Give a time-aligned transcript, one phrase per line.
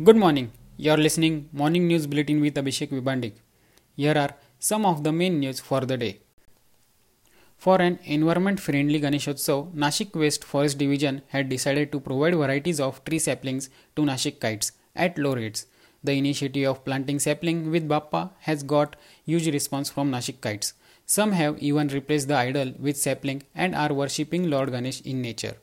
[0.00, 0.52] Good morning.
[0.76, 3.32] You're listening Morning News Bulletin with Abhishek Vibandik.
[3.96, 6.20] Here are some of the main news for the day.
[7.56, 13.18] For an environment-friendly Ganeshotsav, Nashik West Forest Division had decided to provide varieties of tree
[13.18, 15.66] saplings to Nashikites at low rates.
[16.04, 18.94] The initiative of planting sapling with Bappa has got
[19.26, 20.74] huge response from Nashikites.
[21.06, 25.56] Some have even replaced the idol with sapling and are worshipping Lord Ganesh in nature.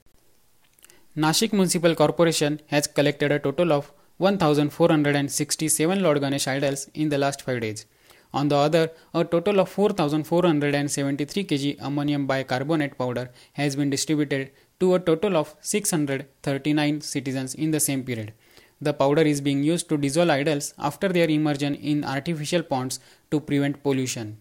[1.16, 7.42] Nashik Municipal Corporation has collected a total of 1467 Lord Ganesh idols in the last
[7.42, 7.86] 5 days.
[8.34, 14.96] On the other, a total of 4473 kg ammonium bicarbonate powder has been distributed to
[14.96, 18.34] a total of 639 citizens in the same period.
[18.80, 23.00] The powder is being used to dissolve idols after their immersion in artificial ponds
[23.32, 24.38] to prevent pollution.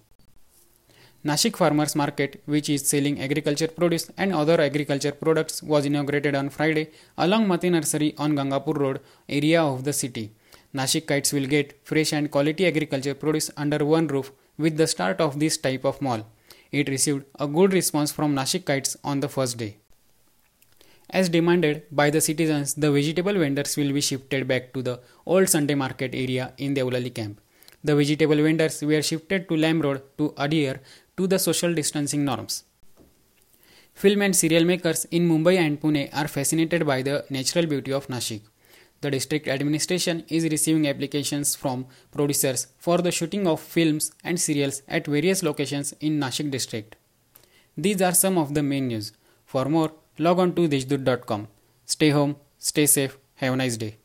[1.25, 6.51] Nashik Farmers Market, which is selling agriculture produce and other agriculture products, was inaugurated on
[6.51, 10.33] Friday along Mati Nursery on Gangapur Road area of the city.
[10.75, 15.41] Nashikites will get fresh and quality agriculture produce under one roof with the start of
[15.41, 16.27] this type of mall.
[16.71, 19.79] It received a good response from Nashikites on the first day.
[21.09, 25.49] As demanded by the citizens, the vegetable vendors will be shifted back to the old
[25.49, 27.41] Sunday market area in the Deolali camp.
[27.83, 30.81] The vegetable vendors were shifted to Lam Road to adhere
[31.17, 32.65] to the social distancing norms.
[33.95, 38.09] Film and serial makers in Mumbai and Pune are fascinated by the natural beauty of
[38.09, 38.43] Nashik.
[39.01, 44.83] The district administration is receiving applications from producers for the shooting of films and serials
[44.89, 46.97] at various locations in Nashik district.
[47.77, 49.13] These are some of the main news.
[49.45, 51.49] For more, log on to deshdoot.com.
[51.87, 53.99] Stay home, stay safe, have a nice day.